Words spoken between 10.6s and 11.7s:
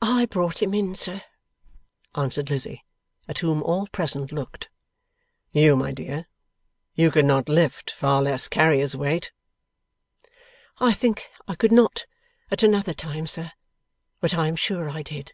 'I think I